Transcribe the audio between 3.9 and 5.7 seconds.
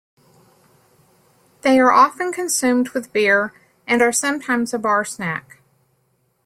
are sometimes a bar snack.